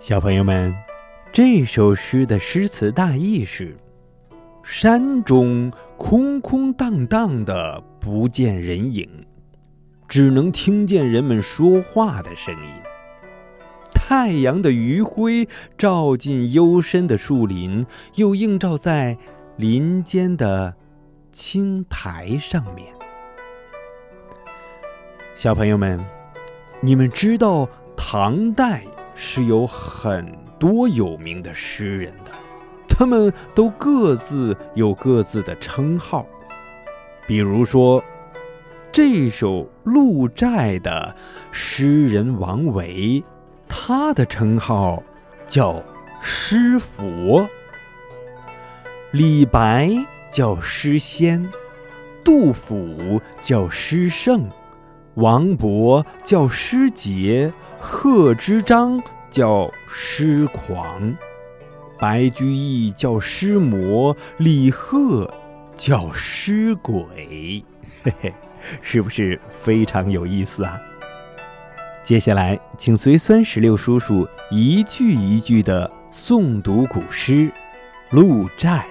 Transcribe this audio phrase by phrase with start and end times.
[0.00, 0.74] 小朋友们，
[1.30, 3.76] 这首诗的诗词大意是：
[4.62, 9.06] 山中空空荡荡的，不见人影，
[10.08, 12.72] 只能听见人们说话的声音。
[13.92, 19.18] 太阳的余晖照进幽深的树林，又映照在
[19.56, 20.74] 林间的
[21.30, 22.86] 青苔上面。
[25.36, 26.02] 小朋友们，
[26.80, 28.82] 你们知道唐代？
[29.22, 30.26] 是有很
[30.58, 32.30] 多有名的诗人的，
[32.88, 36.26] 他们都各自有各自的称号。
[37.26, 38.02] 比如说，
[38.90, 41.14] 这首《鹿柴》的
[41.52, 43.22] 诗人王维，
[43.68, 45.02] 他的称号
[45.46, 45.82] 叫
[46.22, 47.46] 诗佛；
[49.10, 49.92] 李白
[50.30, 51.46] 叫诗仙，
[52.24, 54.48] 杜甫叫诗圣，
[55.20, 57.52] 王勃叫诗杰。
[57.82, 61.16] 贺知章叫诗狂，
[61.98, 65.32] 白居易叫诗魔，李贺
[65.78, 67.64] 叫诗鬼，
[68.04, 68.34] 嘿嘿，
[68.82, 70.78] 是不是非常有意思啊？
[72.02, 77.32] 接下来，请随酸石榴叔叔一句一句的诵读古诗
[78.10, 78.68] 《鹿柴》。《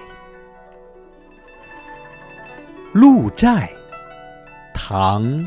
[2.92, 3.68] 鹿柴》，
[4.74, 5.22] 唐·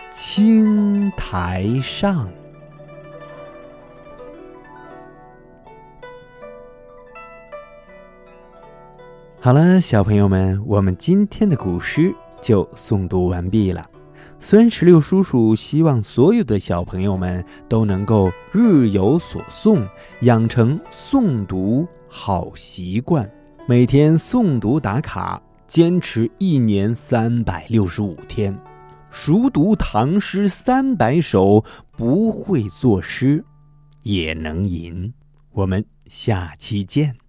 [0.11, 2.27] 青苔上。
[9.39, 13.89] 好了，小朋友们，我们今天的古诗就诵读完毕了。
[14.37, 19.81] 孙石榴叔叔希望所有的小朋友们都能够日有所诵，
[20.23, 23.31] 养成诵读好习惯，
[23.65, 28.53] 每天诵读打卡，坚持一年三百六十五天，
[29.11, 33.43] 熟读唐诗三百首，不会作诗
[34.03, 35.13] 也能吟。
[35.51, 37.20] 我们下期见。